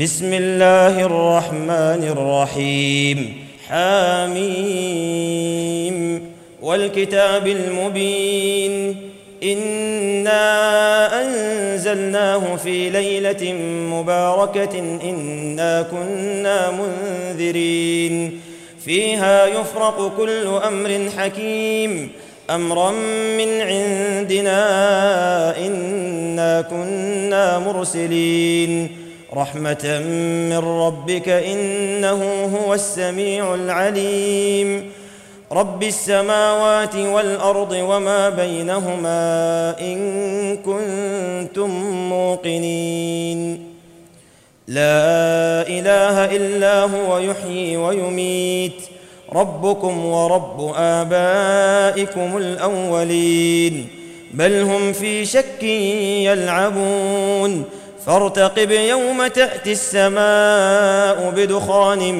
بسم 0.00 0.32
الله 0.32 1.00
الرحمن 1.06 2.02
الرحيم 2.16 3.46
حاميم 3.68 5.10
والكتاب 6.62 7.46
المبين 7.46 8.96
انا 9.42 10.42
انزلناه 11.22 12.56
في 12.56 12.90
ليله 12.90 13.52
مباركه 13.92 14.78
انا 15.04 15.82
كنا 15.82 16.70
منذرين 16.70 18.40
فيها 18.84 19.46
يفرق 19.46 20.16
كل 20.16 20.46
أمر 20.46 21.10
حكيم 21.18 22.10
امرا 22.50 22.90
من 23.38 23.60
عندنا 23.60 24.60
انا 25.66 26.60
كنا 26.60 27.58
مرسلين 27.58 28.99
رحمة 29.34 30.02
من 30.50 30.58
ربك 30.58 31.28
إنه 31.28 32.50
هو 32.56 32.74
السميع 32.74 33.54
العليم. 33.54 34.90
رب 35.52 35.82
السماوات 35.82 36.96
والأرض 36.96 37.72
وما 37.72 38.28
بينهما 38.28 39.74
إن 39.80 40.56
كنتم 40.56 41.70
موقنين. 42.08 43.66
لا 44.68 45.68
إله 45.68 46.36
إلا 46.36 46.80
هو 46.80 47.18
يحيي 47.18 47.76
ويميت. 47.76 48.82
ربكم 49.32 50.06
ورب 50.06 50.72
آبائكم 50.76 52.36
الأولين. 52.36 53.88
بل 54.34 54.62
هم 54.62 54.92
في 54.92 55.24
شك 55.24 55.62
يلعبون. 56.24 57.64
فارتقب 58.06 58.70
يوم 58.70 59.26
تأتي 59.26 59.72
السماء 59.72 61.30
بدخان 61.36 62.14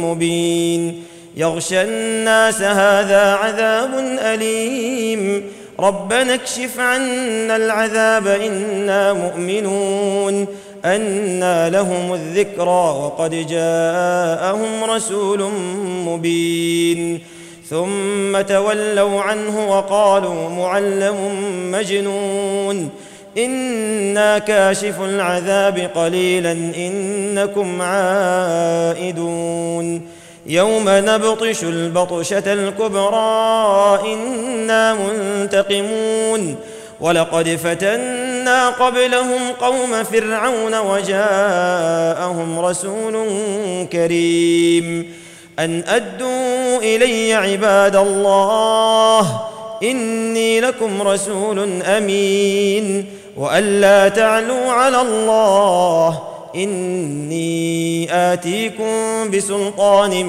مبين. 0.00 1.04
يغشى 1.36 1.82
الناس 1.82 2.62
هذا 2.62 3.34
عذاب 3.34 3.90
أليم. 4.18 5.44
ربنا 5.80 6.34
اكشف 6.34 6.80
عنا 6.80 7.56
العذاب 7.56 8.26
إنا 8.26 9.12
مؤمنون. 9.12 10.46
أنى 10.84 11.70
لهم 11.70 12.14
الذكرى 12.14 12.96
وقد 13.02 13.30
جاءهم 13.30 14.84
رسول 14.84 15.50
مبين. 16.06 17.20
ثم 17.70 18.40
تولوا 18.40 19.20
عنه 19.20 19.70
وقالوا 19.70 20.48
معلم 20.48 21.16
مجنون. 21.70 22.90
أنا 23.38 24.38
كاشف 24.38 25.00
العذاب 25.00 25.90
قليلا 25.94 26.52
انكم 26.52 27.82
عائدون 27.82 29.22
يوم 30.46 30.84
نبطش 30.86 31.64
البطشه 31.64 32.52
الكبرى 32.52 33.98
أنا 34.14 34.94
منتقمون 34.94 36.56
ولقد 37.00 37.48
فتنا 37.48 38.68
قبلهم 38.68 39.40
قوم 39.60 40.02
فرعون 40.04 40.74
وجاءهم 40.78 42.58
رسول 42.58 43.26
كريم 43.92 45.12
ان 45.58 45.84
ادوا 45.86 46.78
الي 46.78 47.34
عباد 47.34 47.96
الله 47.96 49.40
اني 49.82 50.60
لكم 50.60 51.02
رسول 51.02 51.82
امين 51.82 53.06
وألا 53.36 54.08
تعلوا 54.08 54.70
على 54.72 55.00
الله 55.00 56.22
إني 56.56 58.08
آتيكم 58.32 59.30
بسلطان 59.30 60.24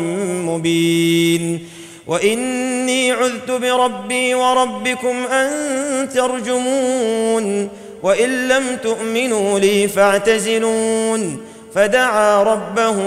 مبين 0.45 1.67
وإني 2.07 3.11
عذت 3.11 3.51
بربي 3.51 4.35
وربكم 4.35 5.15
أن 5.31 6.09
ترجمون 6.09 7.69
وإن 8.03 8.47
لم 8.47 8.63
تؤمنوا 8.83 9.59
لي 9.59 9.87
فاعتزلون 9.87 11.37
فدعا 11.75 12.43
ربه 12.43 12.97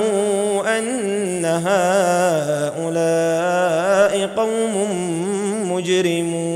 أن 0.79 1.45
هؤلاء 2.75 3.07
قوم 4.37 4.89
مجرمون 5.73 6.56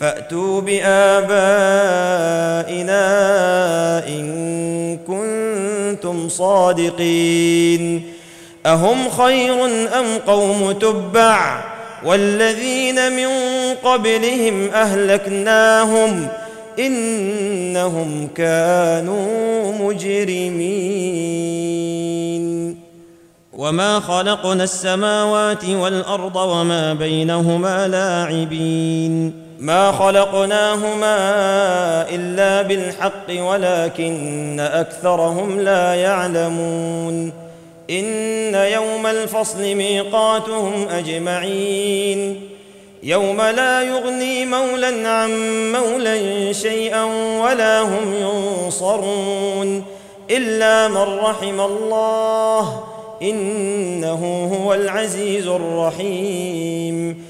فأتوا 0.00 0.60
بآبائنا 0.60 1.28
إن 4.08 4.98
كنتم 5.06 6.28
صادقين 6.28 8.02
أهم 8.66 9.10
خير 9.10 9.64
أم 9.98 10.18
قوم 10.26 10.72
تبع 10.72 11.64
والذين 12.04 13.12
من 13.12 13.28
قبلهم 13.84 14.70
أهلكناهم 14.70 16.28
إنهم 16.78 18.28
كانوا 18.34 19.72
مجرمين 19.72 20.70
وما 23.52 24.00
خلقنا 24.00 24.64
السماوات 24.64 25.64
والأرض 25.64 26.36
وما 26.36 26.94
بينهما 26.94 27.88
لاعبين 27.88 29.49
ما 29.60 29.92
خلقناهما 29.92 31.16
إلا 32.10 32.62
بالحق 32.62 33.30
ولكن 33.30 34.60
أكثرهم 34.60 35.60
لا 35.60 35.94
يعلمون. 35.94 37.32
إن 37.90 38.54
يوم 38.54 39.06
الفصل 39.06 39.74
ميقاتهم 39.74 40.88
أجمعين. 40.88 42.40
يوم 43.02 43.40
لا 43.40 43.82
يغني 43.82 44.46
مولى 44.46 45.08
عن 45.08 45.30
مولى 45.72 46.54
شيئا 46.54 47.04
ولا 47.42 47.80
هم 47.80 48.14
ينصرون. 48.20 49.84
إلا 50.30 50.88
من 50.88 51.18
رحم 51.18 51.60
الله 51.60 52.84
إنه 53.22 54.50
هو 54.54 54.74
العزيز 54.74 55.46
الرحيم. 55.46 57.29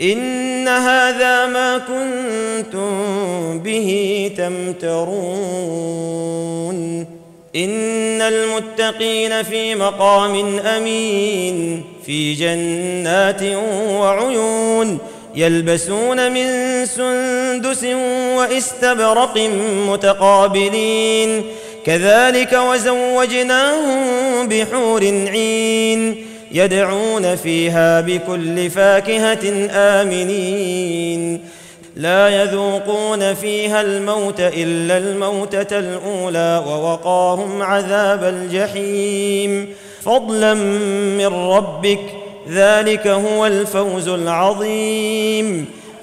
إن 0.00 0.68
هذا 0.68 1.46
ما 1.46 1.78
كنتم 1.78 3.58
به 3.58 4.30
تمترون. 4.36 5.18
إن 7.56 8.22
المتقين 8.22 9.42
في 9.42 9.74
مقام 9.74 10.58
أمين 10.58 11.84
في 12.06 12.34
جنات 12.34 13.42
وعيون 13.92 14.98
يلبسون 15.34 16.32
من 16.32 16.46
سندس 16.86 17.84
وإستبرق 18.36 19.38
متقابلين. 19.88 21.44
كذلك 21.88 22.52
وزوجناهم 22.52 24.48
بحور 24.48 25.04
عين 25.04 26.16
يدعون 26.52 27.36
فيها 27.36 28.00
بكل 28.00 28.70
فاكهة 28.70 29.68
آمنين. 29.72 31.40
لا 31.96 32.42
يذوقون 32.42 33.34
فيها 33.34 33.80
الموت 33.80 34.40
إلا 34.40 34.98
الموتة 34.98 35.78
الأولى 35.78 36.64
ووقاهم 36.66 37.62
عذاب 37.62 38.24
الجحيم. 38.24 39.68
فضلا 40.04 40.54
من 41.18 41.26
ربك 41.26 42.00
ذلك 42.50 43.06
هو 43.06 43.46
الفوز 43.46 44.08
العظيم. 44.08 45.66